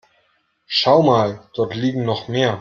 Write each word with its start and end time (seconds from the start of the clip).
Schau 0.65 1.03
mal, 1.03 1.47
dort 1.53 1.75
liegen 1.75 2.03
noch 2.05 2.27
mehr. 2.27 2.49